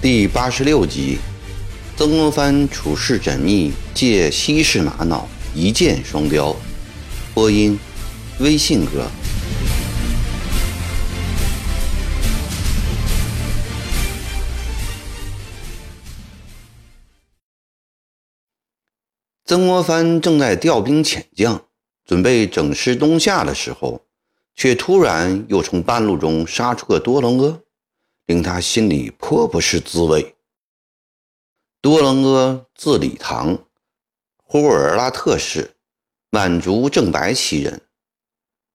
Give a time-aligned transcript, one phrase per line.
[0.00, 1.18] 第八十六集，
[1.96, 6.54] 曾国藩处事缜密，借西式玛瑙一箭双雕。
[7.32, 7.78] 播音：
[8.38, 9.10] 微信哥。
[19.44, 21.66] 曾国藩正在调兵遣将，
[22.04, 24.06] 准备整师东下的时候，
[24.54, 27.60] 却突然又从半路中杀出个多伦阿。
[28.26, 30.34] 令他心里颇不是滋味。
[31.82, 33.66] 多伦阿字礼堂，
[34.42, 35.76] 呼尔拉特氏，
[36.30, 37.82] 满族正白旗人。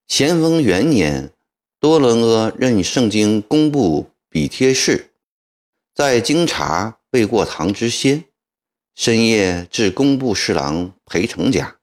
[0.05, 1.33] 咸丰元年，
[1.79, 5.15] 多伦阿任圣经工部比贴士，
[5.95, 8.25] 在京察未过堂之先，
[9.01, 11.77] 深夜至工部侍郎裴成家，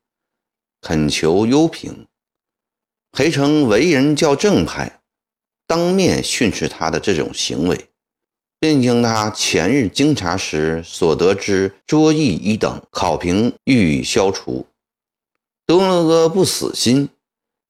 [0.83, 2.07] 恳求优评。
[3.11, 5.01] 裴成为人较正派。
[5.67, 7.89] 当面训斥他的这种行为，
[8.61, 14.67] 并将他前日经查时所得之桌椅一等考评予以消除。
[15.65, 17.09] 多伦哥不死心，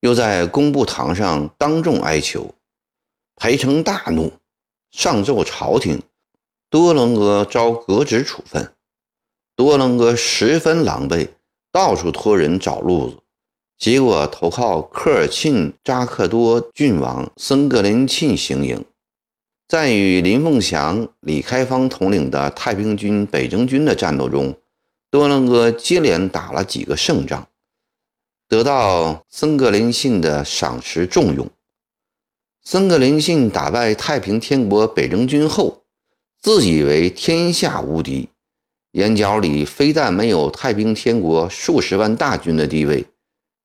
[0.00, 2.52] 又在工部堂上当众哀求，
[3.36, 4.32] 裴成大怒，
[4.90, 6.02] 上奏朝廷，
[6.68, 8.72] 多伦哥遭革职处分。
[9.56, 11.28] 多伦哥十分狼狈，
[11.72, 13.16] 到处托人找路子。
[13.78, 18.84] 结果投靠科尔沁扎克多郡王森格林沁行营，
[19.66, 24.54] 在与林凤祥、李开芳统领的太平军北征军的战斗中，
[25.10, 27.48] 多伦哥接连打了几个胜仗，
[28.46, 31.48] 得到森格林沁的赏识重用。
[32.62, 35.82] 森格林沁打败太平天国北征军后，
[36.42, 38.28] 自以为天下无敌，
[38.92, 43.06] 眼角里非但没有太平天国数十万大军的地位。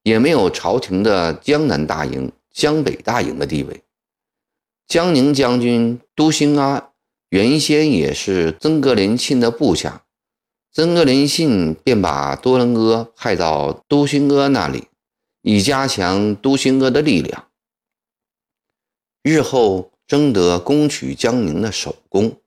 [0.04, 3.84] 也没有朝廷的江南大营、江北大营的地位。
[4.88, 6.90] 江宁将军都兴阿
[7.30, 10.04] 原先也是曾格林沁的部下，
[10.74, 14.88] 曾格林沁便把多伦哥派到都兴阿那里，
[15.44, 17.50] 以加强都兴阿的力量，
[19.22, 22.41] 日后争得攻取江宁的首功。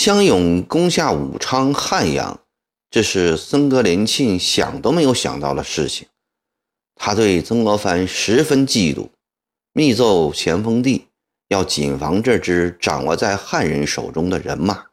[0.00, 2.38] 湘勇攻下武昌、汉阳。
[2.88, 6.06] 这是森格林沁想都没有想到的事情，
[6.94, 9.08] 他对曾国藩十分嫉妒，
[9.72, 11.06] 密奏咸丰帝
[11.48, 14.84] 要谨防这支掌握在汉人手中的人马，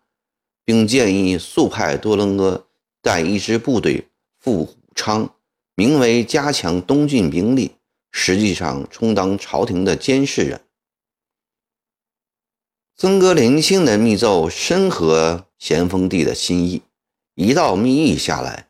[0.66, 2.66] 并建议速派多伦阿
[3.04, 4.08] 带一支部队
[4.40, 5.30] 赴武昌，
[5.76, 7.76] 名为加强东郡兵力，
[8.12, 10.60] 实际上充当朝廷的监视人。
[12.98, 16.82] 曾格林沁的密奏深合咸丰帝的心意。
[17.34, 18.70] 一道密议下来，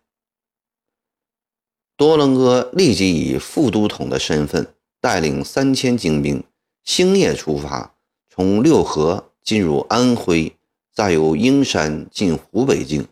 [1.95, 6.43] 多伦哥立即以副都统的身份带领三千精兵，
[6.83, 7.93] 星夜出发，
[8.27, 10.55] 从六合进入安徽，
[10.91, 13.07] 再由英山进湖北境，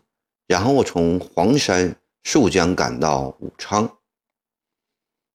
[0.48, 3.98] 然后从黄山溯江赶到武昌。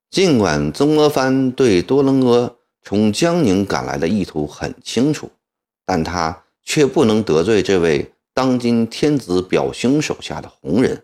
[0.09, 5.31] 尽管曾国藩对多伦哥从江宁赶来的意图很清楚，
[5.89, 8.13] 但他却不能得罪这位。
[8.31, 11.03] 当今天子表兄手下的红人，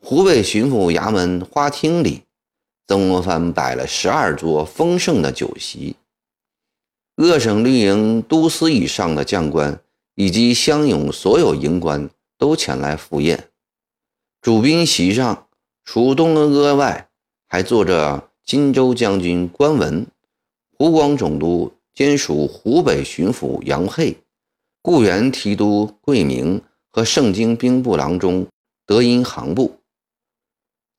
[0.00, 2.22] 湖北巡抚衙门花厅里，
[2.86, 5.96] 曾国藩摆了十二桌丰盛的酒席，
[7.16, 9.80] 鄂省绿营都司以上的将官
[10.14, 12.08] 以及乡勇所有营官
[12.38, 13.48] 都前来赴宴。
[14.40, 15.48] 主宾席上，
[15.84, 17.08] 除东阿哥外，
[17.48, 20.06] 还坐着荆州将军关文、
[20.78, 24.16] 湖广总督兼署湖北巡抚杨沛。
[24.82, 26.60] 固原提督桂明
[26.90, 28.46] 和盛京兵部郎中
[28.84, 29.78] 德音行部，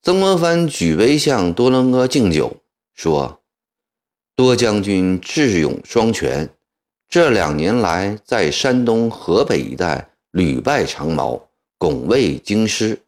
[0.02, 2.56] 曾国藩举杯向多伦阿敬酒，
[2.94, 3.40] 说
[4.34, 6.50] ：“多将军智勇双全，
[7.08, 11.48] 这两年来在山东、河北一带屡败长毛，
[11.78, 12.98] 拱卫京师，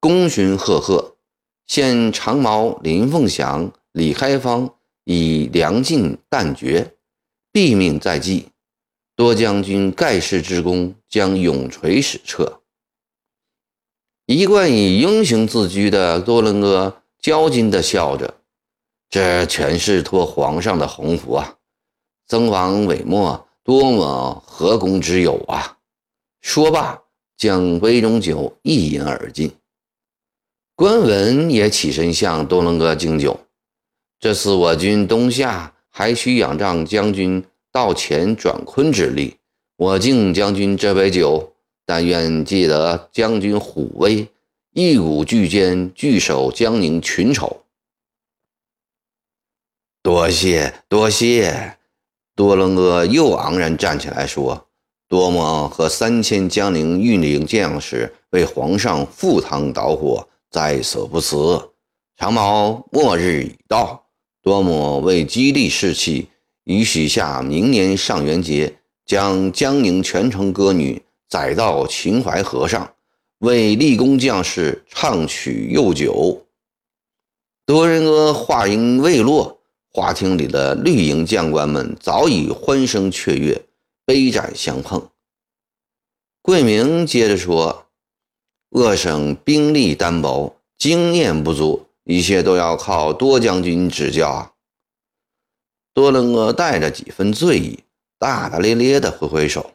[0.00, 1.16] 功勋赫赫。
[1.66, 6.92] 现长毛林凤祥、李开芳已粮尽弹绝，
[7.52, 8.48] 毙命在即。”
[9.16, 12.62] 多将军盖世之功将永垂史册。
[14.24, 18.32] 一贯以英雄自居的多伦哥骄矜地笑着
[19.10, 21.56] ：“这全是托皇上的鸿福啊！
[22.28, 25.76] 曾王伟末多么和公之友啊！”
[26.40, 27.02] 说罢，
[27.36, 29.52] 将杯中酒一饮而尽。
[30.74, 33.38] 关文也起身向多伦哥敬酒
[34.18, 39.36] ：“这次我军东下，还需仰仗将军。”道前转坤之力，
[39.76, 41.52] 我敬将军这杯酒，
[41.86, 44.26] 但愿记得将军虎威，
[44.72, 47.62] 一鼓巨肩，据守江宁群丑。
[50.02, 51.76] 多谢多谢！
[52.34, 54.66] 多伦哥又昂然站起来说
[55.08, 61.70] ：“多么和三千江宁运营将士为皇上赴汤蹈火，在所不辞。
[62.16, 63.99] 长毛末日已到，
[64.42, 66.28] 多么为激励士气，
[66.64, 72.92] 已许下明年上元节，将江宁全城歌女载到秦淮河上。”
[73.40, 76.44] 为立功将士唱曲诱酒。
[77.64, 83.62] 多仁阿话音未落，花厅里的绿营将官们早已欢声雀跃，
[84.04, 85.08] 杯盏相碰。
[86.42, 87.86] 桂明接着说
[88.76, 94.52] ：“鄂省兵力单薄，经验不足，一切都要靠多将军指教啊。”
[95.92, 97.80] 多伦阿带着几分醉意，
[98.18, 99.74] 大大咧咧地挥挥手。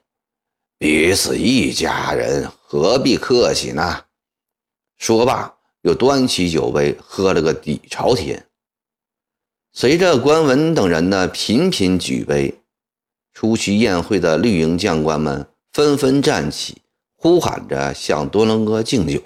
[0.77, 4.05] 彼此一家人，何必客气呢？
[4.97, 8.47] 说罢，又端起酒杯，喝了个底朝天。
[9.73, 12.61] 随着关文等人的频频举杯，
[13.33, 16.81] 出席宴会的绿营将官们纷纷站起，
[17.17, 19.21] 呼喊着向多伦阿敬酒。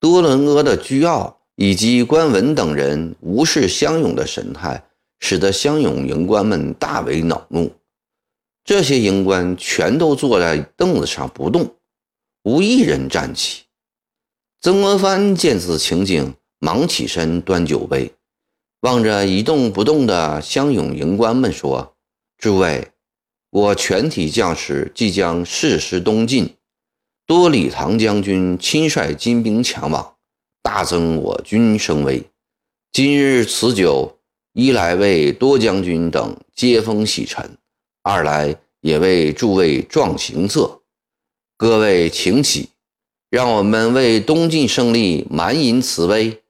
[0.00, 4.82] 多伦阿的倨傲以及关文等人无视乡勇的神态，
[5.18, 7.70] 使得乡勇营官们大为恼怒。
[8.64, 11.74] 这些营官全都坐在凳子上不动，
[12.44, 13.64] 无一人站起。
[14.62, 18.10] 曾国藩见此情景，忙起身端酒杯，
[18.80, 21.94] 望着一动不动的乡勇营官们说
[22.38, 22.88] ：“诸位，
[23.50, 26.54] 我全体将士即将誓师东进，
[27.30, 30.16] 多礼唐将军亲率金兵强往，
[30.62, 32.24] 大增我军声威。
[32.90, 34.18] 今日此酒，
[34.52, 37.56] 一来为多将军等接风洗尘。”
[38.02, 40.80] 二来也为诸位壮行色，
[41.56, 42.70] 各位请起，
[43.30, 46.42] 让我们为东晋胜利满饮此杯。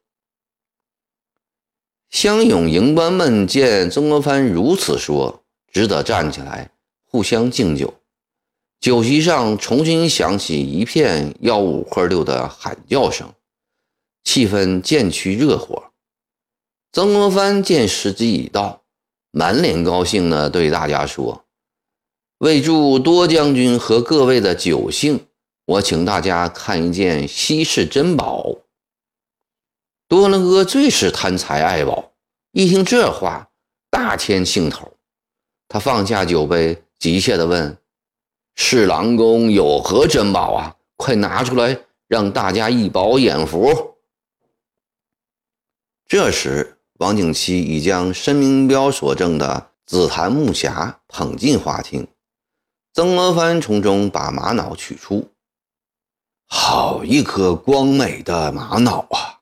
[2.09, 6.71] 乡勇营官们见曾国藩如此说，只得站起来，
[7.05, 8.00] 互相敬酒。
[8.81, 13.33] 酒席上重新响起一片吆五喝六的喊叫声，
[14.25, 15.93] 气氛渐趋热火。
[16.93, 18.79] 曾国藩见时机已到。
[19.33, 21.45] 满脸高兴地对大家说
[22.39, 25.25] ：“为祝多将军和各位的酒兴，
[25.67, 28.57] 我请大家看一件稀世珍宝。”
[30.09, 32.11] 多伦哥最是贪财爱宝，
[32.51, 33.49] 一听这话，
[33.89, 34.95] 大添兴头。
[35.69, 37.79] 他放下酒杯，急切地问
[38.55, 40.77] ：“侍郎宫有何珍宝啊？
[40.97, 43.97] 快拿出来，让大家一饱眼福。”
[46.07, 46.77] 这时。
[47.01, 52.07] 王景七已将申明标所赠的紫檀木匣捧进花厅，
[52.93, 55.31] 曾国藩从中把玛瑙取出，
[56.47, 59.41] 好一颗光美的玛瑙啊！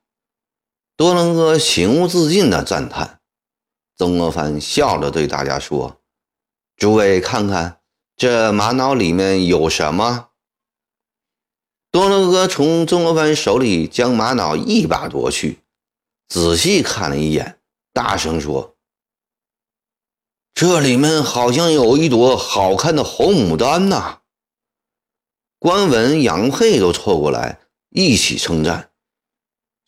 [0.96, 3.18] 多伦哥情不自禁地赞叹。
[3.96, 6.00] 曾国藩笑着对大家说
[6.78, 7.77] ：“诸位看看，
[8.18, 10.28] 这玛瑙里面有什么？”
[11.90, 15.60] 多伦哥从曾国藩手里将玛瑙一把夺去。
[16.28, 17.58] 仔细看了一眼，
[17.94, 18.76] 大声说
[20.52, 24.20] ：“这里面好像有一朵好看的红牡丹呐！”
[25.58, 28.90] 关文、杨佩都凑过来一起称赞：“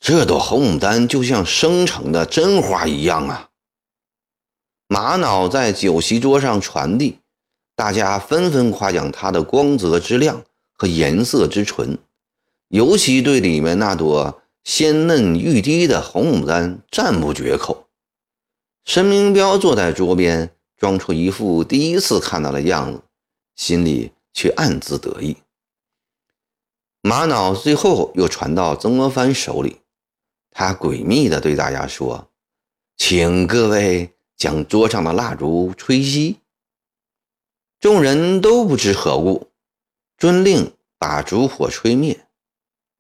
[0.01, 3.51] 这朵红牡丹就像生成的真花一样啊！”
[4.89, 7.20] 玛瑙在酒席桌上传递，
[7.81, 10.45] 大家纷纷夸奖它的光泽之亮
[10.77, 11.97] 和颜色之纯，
[12.69, 14.43] 尤其对里面那朵。
[14.63, 17.87] 鲜嫩欲滴的红牡丹赞不绝口。
[18.85, 23.01] 申明标坐在桌边，装出一副第一次看到的样子，
[23.57, 25.39] 心里却暗自得意。
[27.01, 29.79] 玛瑙最后又传到曾国藩手里，
[30.51, 32.29] 他诡秘地对大家说
[32.99, 36.37] ：“请各位将桌上的蜡烛吹熄。”
[37.81, 39.49] 众人都不知何故，
[40.19, 42.27] 遵令把烛火吹灭。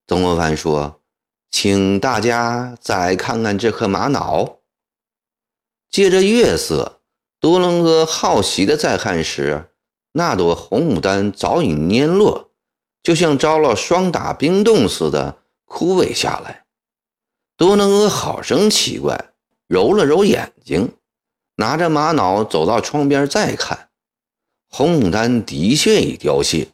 [0.06, 0.96] 曾国藩说。
[1.52, 4.60] 请大家再看看这颗玛瑙。
[5.90, 7.00] 借着月色，
[7.40, 9.72] 多伦哥好奇的再看时，
[10.12, 12.52] 那朵红牡丹早已蔫落，
[13.02, 16.64] 就像遭了霜打冰冻似的枯萎下来。
[17.56, 19.32] 多伦哥好生奇怪，
[19.66, 20.92] 揉了揉眼睛，
[21.56, 23.89] 拿着玛瑙走到窗边再看，
[24.70, 26.68] 红牡丹的确已凋谢。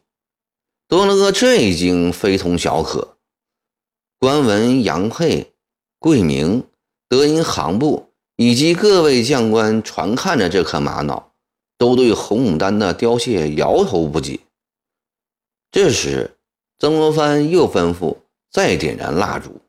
[0.86, 3.16] 多伦哥这一惊非同小可。
[4.18, 5.52] 官文、杨佩、
[5.98, 6.64] 桂明、
[7.08, 11.32] 德音行部以及各位将官传看着这颗玛瑙，
[11.78, 14.40] 都对红牡丹的凋谢摇头不解。
[15.70, 16.36] 这时，
[16.78, 18.18] 曾国藩又吩咐
[18.50, 19.60] 再点燃蜡烛。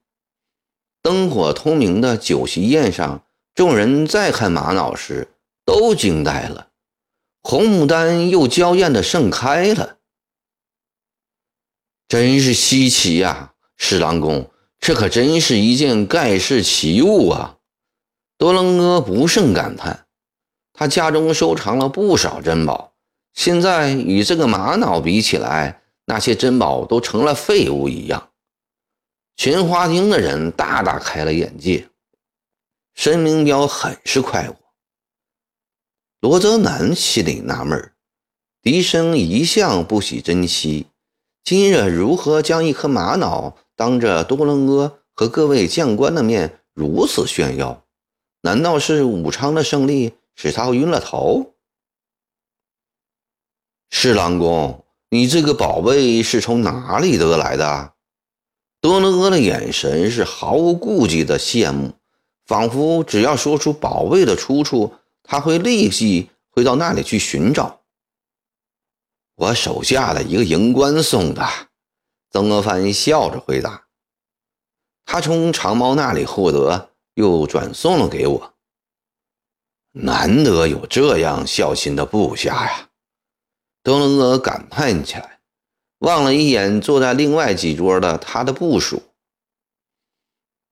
[1.01, 3.23] 灯火通明的酒席宴上，
[3.55, 5.29] 众人再看玛瑙时，
[5.65, 6.67] 都惊呆了。
[7.49, 9.99] 红牡丹又娇艳的盛开了，
[12.09, 13.53] 真是稀奇呀！
[13.77, 14.51] 侍郎公，
[14.81, 17.59] 这可真是一件盖世奇物啊！
[18.37, 20.07] 多伦哥不胜感叹，
[20.73, 22.91] 他家中收藏了不少珍宝，
[23.33, 28.29] 现在与这个玛瑙比起来，那些珍宝都成了废物一样。
[29.37, 31.87] 群花厅的人大大开了眼界，
[32.93, 34.66] 申明彪很是快活。
[36.19, 37.91] 罗泽南心里纳闷
[38.63, 40.87] 笛声一向不喜珍稀，
[41.43, 47.85] 今日如何将一颗玛瑙当着多伦阿和各位将官的面如此炫耀？
[48.41, 51.53] 难道是武昌的胜利使他晕了头？
[53.91, 57.93] 侍郎公，你这个宝贝是从哪里得来的？
[58.81, 61.93] 多伦阿的眼神是毫无顾忌的羡慕，
[62.47, 64.95] 仿佛只要说出宝贝的出处。
[65.27, 67.81] 他会立即回到那里去寻找。
[69.35, 71.45] 我手下的一个营官送的，
[72.31, 73.87] 曾国藩笑着回答。
[75.05, 78.53] 他从长毛那里获得，又转送了给我。
[79.91, 82.89] 难得有这样孝心的部下呀！
[83.83, 85.41] 多伦阿感叹起来，
[85.99, 89.03] 望了一眼坐在另外几桌的他的部属。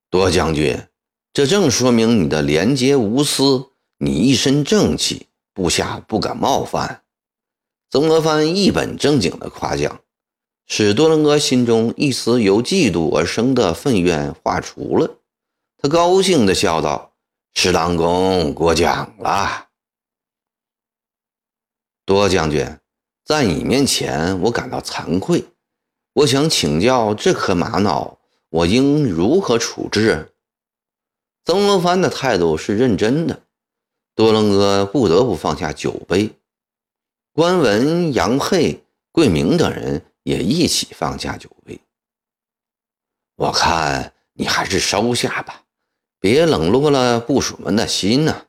[0.10, 0.88] 多将军，
[1.34, 3.72] 这正说明你的廉洁无私。
[3.98, 7.04] 你一身正气，部下不敢冒犯。
[7.90, 10.02] 曾国藩一本正经的夸奖，
[10.68, 15.20] 使多伦哥心中一丝由嫉妒而生的愤怨化除了。
[15.78, 17.14] 他高兴地笑道
[17.56, 19.68] ：“侍郎公过奖了，
[22.06, 22.80] 多将军，
[23.24, 25.46] 在你面前我感到惭愧。
[26.14, 30.34] 我想请教这颗玛瑙，我应如何处置？”
[31.46, 33.45] 曾国藩的态度是认真的。
[34.16, 36.32] 多伦哥不得不放下酒杯，
[37.34, 38.82] 关文、杨佩、
[39.12, 41.82] 桂明等人也一起放下酒杯。
[43.36, 45.64] 我看你还是收下吧，
[46.18, 48.46] 别冷落了部属们的心呐。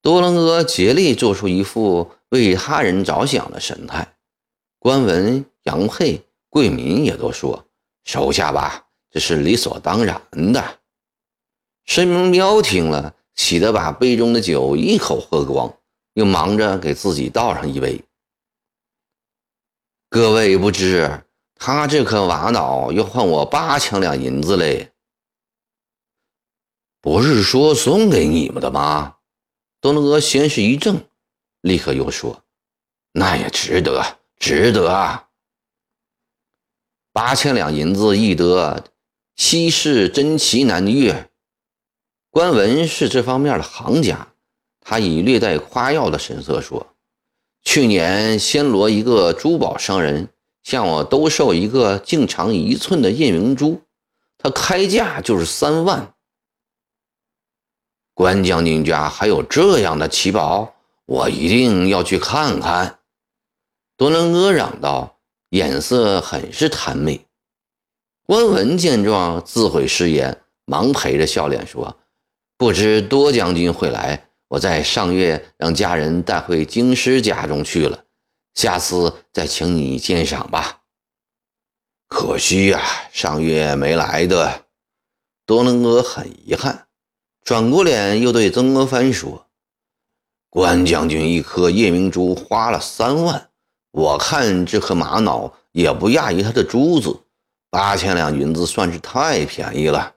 [0.00, 4.16] 多伦哥竭力做出一副为他人着想的神态。
[4.78, 7.66] 关文、杨佩、桂明也都说
[8.04, 10.78] 收下吧，这是理所当然的。
[11.86, 13.16] 申明彪听了。
[13.34, 15.76] 喜得把杯中的酒一口喝光，
[16.14, 18.02] 又忙着给自己倒上一杯。
[20.08, 21.24] 各位不知，
[21.56, 24.92] 他这颗玛瑙要换我八千两银子嘞。
[27.00, 29.16] 不是说送给你们的吗？
[29.80, 31.08] 多伦阿先是一怔，
[31.60, 32.44] 立刻又说
[33.12, 35.28] ：“那也值得，值得啊！
[37.12, 38.84] 八千两银子易得，
[39.36, 41.12] 稀世珍奇难遇。”
[42.34, 44.26] 关文是这方面的行家，
[44.80, 46.84] 他以略带夸耀的神色说
[47.62, 50.28] ：“去年暹罗一个珠宝商人
[50.64, 53.80] 向我兜售一个径长一寸的夜明珠，
[54.36, 56.12] 他开价就是三万。
[58.14, 60.74] 关将军家还有这样的奇宝，
[61.06, 62.98] 我一定要去看看。”
[63.96, 67.24] 多伦哥嚷道，眼色很是贪媚。
[68.26, 71.96] 关文见状，自悔失言，忙陪着笑脸说。
[72.56, 78.04] 不知多将军会来，我在上月让家人带回京师家中去了，
[78.54, 80.82] 下次再请你鉴赏吧。
[82.06, 82.80] 可惜呀，
[83.12, 84.66] 上月没来的。
[85.44, 86.86] 多伦哥很遗憾，
[87.42, 89.48] 转过脸又对曾国藩说
[90.48, 93.50] ：“关将军一颗夜明珠花了三万，
[93.90, 97.18] 我看这颗玛瑙也不亚于他的珠子，
[97.68, 100.14] 八千两银子算是太便宜了。”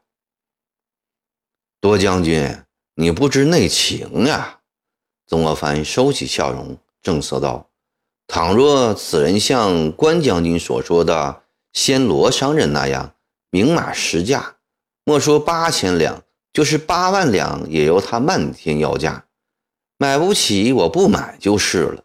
[1.80, 2.58] 多将军，
[2.96, 4.62] 你不知内情呀！
[5.28, 7.70] 曾国藩收起笑容，正色道
[8.28, 11.44] ：“倘若此人像关将军所说的
[11.74, 13.14] 暹罗商人那样
[13.52, 14.56] 明码实价，
[15.06, 19.26] 莫说八千两，就是八万两，也由他漫天要价。
[20.00, 22.04] 买不起，我不买就是了。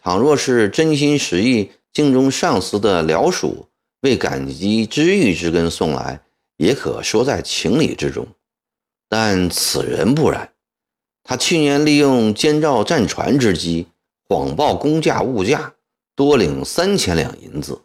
[0.00, 3.66] 倘若是真心实意敬重上司的僚属，
[4.02, 6.20] 为感激知遇之恩送来，
[6.56, 8.24] 也可说在情理之中。”
[9.08, 10.52] 但此人不然，
[11.22, 13.86] 他去年利用监造战船之机，
[14.28, 15.74] 谎报工价物价，
[16.14, 17.80] 多领三千两银子。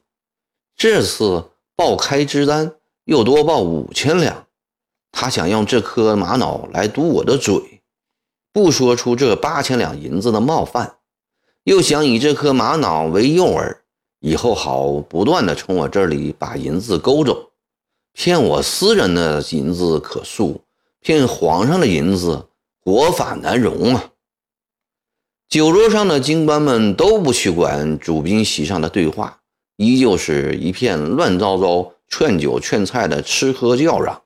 [0.75, 2.75] 这次报开支单
[3.05, 4.47] 又多报五千两，
[5.11, 7.81] 他想用这颗玛瑙来堵我的嘴，
[8.51, 10.97] 不说出这八千两银子的冒犯，
[11.63, 13.77] 又想以这颗玛瑙为诱饵，
[14.19, 17.51] 以后好不断的从我这里把银子勾走。
[18.13, 20.61] 骗我私人的银子可数，
[21.03, 22.47] 骗皇上的银子，
[22.79, 24.11] 国法难容啊！
[25.49, 29.41] 酒桌上的京官们都不去管主宾席上的对话，
[29.75, 34.21] 依旧是一片乱糟糟、劝酒劝菜的吃喝叫嚷。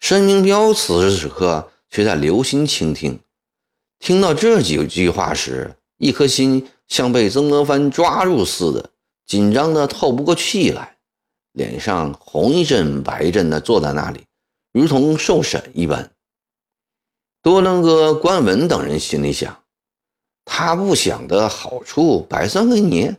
[0.00, 3.20] 申明彪此时此刻却在留心倾听，
[3.98, 8.88] 听到这几句话时，一颗心像被曾国藩抓住似的，
[9.26, 10.96] 紧张的透不过气来。
[11.52, 14.24] 脸上红一阵白一阵的，坐在那里，
[14.78, 16.08] 如同受审一般。
[17.42, 19.64] 多伦哥、关文等人心里想：
[20.44, 23.12] 他不想的好处白算给你，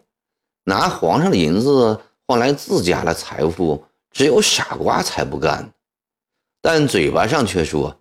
[0.64, 5.74] 拿皇上的银子换来自家的财富，只有傻瓜才不干。
[6.62, 8.00] 但嘴巴上却说：“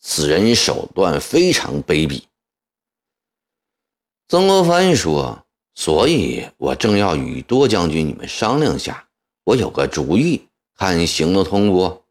[0.00, 2.22] 此人手段非常卑鄙。”
[4.28, 5.44] 曾国藩说
[5.76, 9.06] ：“所以我正要与多将军你们商量下。”
[9.44, 10.48] 我有个主意，
[10.78, 12.05] 看行得通不？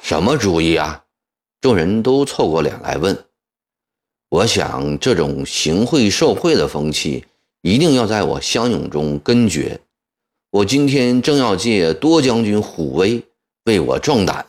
[0.00, 1.04] 什么主意啊？
[1.60, 3.24] 众人都凑过脸来问。
[4.30, 7.24] 我想，这种行贿受贿的风气，
[7.62, 9.80] 一定要在我乡勇中根绝。
[10.50, 13.22] 我今天正要借多将军虎威，
[13.64, 14.46] 为我壮胆。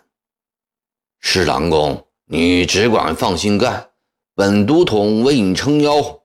[1.20, 3.90] 侍郎公，你只管放心干，
[4.36, 6.22] 本都统为你撑腰。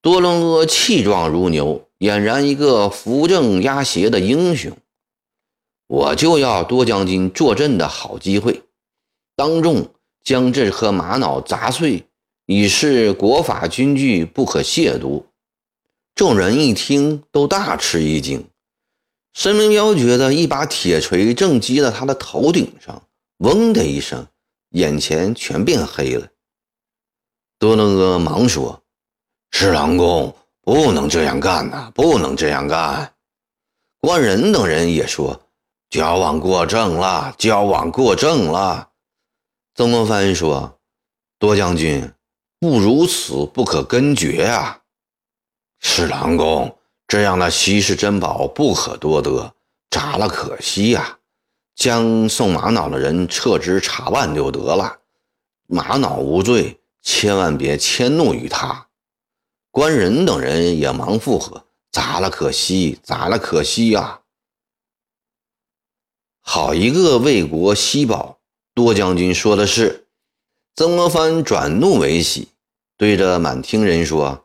[0.00, 1.88] 多伦阿气壮如牛。
[2.02, 4.76] 俨然一个扶正压邪的英雄，
[5.92, 8.62] 我就要多将军坐镇的好机会，
[9.36, 9.92] 当众
[10.24, 12.06] 将这颗玛瑙砸碎，
[12.46, 15.22] 以示国法军纪不可亵渎。
[16.14, 18.42] 众人一听，都大吃一惊。
[19.34, 23.02] 申明彪觉得一把铁锤正击在他的头顶上，
[23.40, 24.26] 嗡的一声，
[24.70, 26.26] 眼前全变黑了。
[27.58, 28.82] 多伦哥忙说
[29.52, 30.34] ：“侍郎公。”
[30.64, 31.90] 不能这样干呐！
[31.94, 33.12] 不能这样干。
[34.00, 35.38] 官人等人也说
[35.92, 38.88] ：“矫枉过正了，矫枉过正了。”
[39.76, 40.78] 曾国藩说
[41.38, 42.10] ：“多将军，
[42.58, 44.80] 不如此不可根绝啊！”
[45.80, 49.52] 侍郎公，这样的稀世珍宝不可多得，
[49.90, 51.18] 砸了可惜呀。
[51.74, 54.96] 将送玛瑙的人撤职查办就得了。
[55.66, 58.86] 玛瑙无罪，千万别迁怒于他。
[59.70, 64.20] 官人等人也忙附和：“砸了可惜，砸了可惜呀！”
[66.42, 68.38] 好一个为国惜宝！
[68.74, 70.06] 多将军说的是。
[70.76, 72.48] 曾国藩转怒为喜，
[72.96, 74.44] 对着满厅人说：“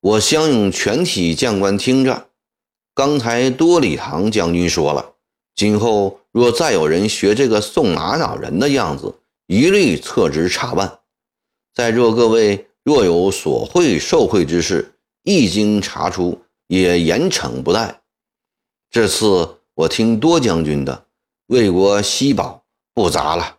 [0.00, 2.28] 我乡勇全体将官听着，
[2.94, 5.14] 刚才多礼堂将军说了，
[5.54, 9.14] 今后若再有人学这个送玛瑙人的样子，
[9.46, 11.00] 一律撤职查办。
[11.74, 18.02] 在座各位。”若有所贿受贿之事，一经查出，也严惩不贷。
[18.90, 21.06] 这次我听多将军的，
[21.52, 23.58] 为国惜宝，不砸了。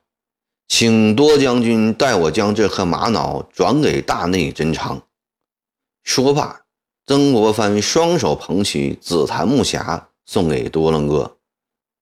[0.68, 5.04] 请多将军代我将这颗玛瑙转给大内珍藏。
[6.04, 6.62] 说罢，
[7.06, 11.38] 曾国藩双手捧起紫檀木匣，送给多伦哥。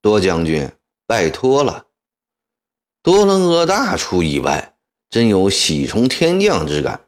[0.02, 0.72] 多将军，
[1.06, 1.88] 拜托了。
[3.04, 4.76] 多伦哥大出意外，
[5.10, 7.02] 真有喜从天降之感。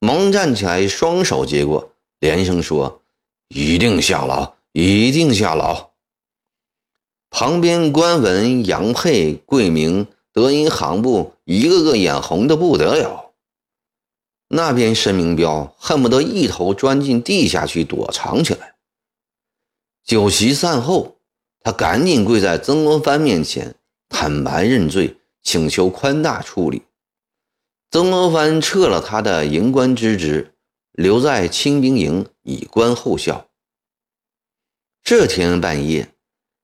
[0.00, 3.00] 忙站起来，双手接过，连声说
[3.48, 5.87] ：“一定效劳，一定效劳。”
[7.30, 13.32] 旁边官文、杨佩、桂明、德银行部一个个眼红的不得了。
[14.48, 18.76] 那边申明彪恨不得一头钻进地下去躲藏起来。
[20.04, 21.18] 酒席散后，
[21.60, 23.74] 他赶紧跪在曾国藩面前，
[24.08, 26.82] 坦白认罪，请求宽大处理。
[27.90, 30.54] 曾国藩撤了他的营官之职，
[30.92, 33.48] 留在清兵营以观后效。
[35.02, 36.14] 这天半夜，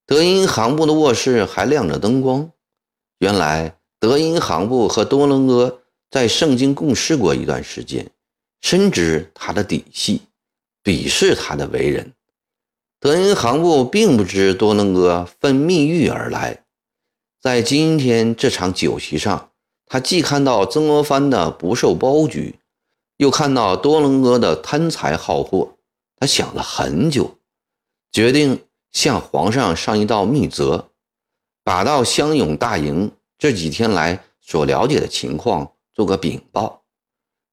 [0.06, 2.50] 德音行部的卧室还亮着灯光。
[3.18, 8.10] 原来，德音行部和多伦哥在圣京共事过一段时间，
[8.60, 10.20] 深知他的底细，
[10.82, 12.12] 鄙视他的为人。
[13.00, 16.64] 德音行部并不知多伦哥奉密谕而来，
[17.40, 19.50] 在今天这场酒席上。
[19.86, 22.58] 他既看到曾国藩的不受包举，
[23.18, 25.76] 又看到多伦哥的贪财好货，
[26.16, 27.38] 他想了很久，
[28.10, 28.64] 决定
[28.94, 30.88] 向皇上上一道密折，
[31.62, 36.84] 把到湘勇大营这几天来所了解的情况做个禀报，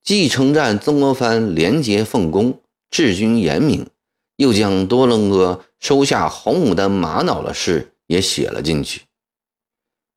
[0.01, 3.89] 既称赞曾国藩廉洁奉公、治军严明，
[4.37, 9.01] 又将多伦哥收下红牡丹玛瑙的事也写了进去。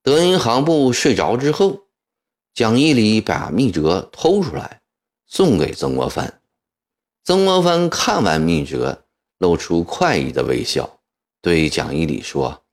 [0.05, 1.81] 德银行部睡着之后。
[2.55, 4.81] 蒋义礼把密折偷出来，
[5.27, 6.41] 送给曾国藩。
[7.25, 9.07] 曾国藩看完密折，
[9.39, 11.01] 露出快意的微笑，
[11.45, 12.65] 对蒋义礼说：“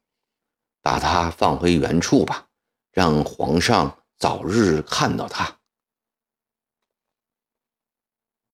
[0.81, 2.47] 把他放回原处吧，
[2.93, 5.57] 让皇上早日看到他。